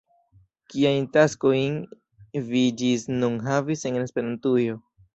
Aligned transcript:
Kiajn 0.73 1.05
taskojn 1.17 1.77
vi 2.49 2.65
ĝis 2.83 3.07
nun 3.21 3.39
havis 3.53 3.89
en 3.93 4.05
Esperantujo? 4.09 4.85